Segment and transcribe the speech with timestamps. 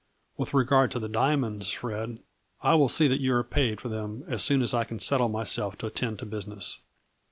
[0.35, 2.21] With regard to the diamonds, Fred,
[2.63, 5.29] I will see that you are paid for them as soon as I can settle
[5.29, 6.79] myself to attend to business."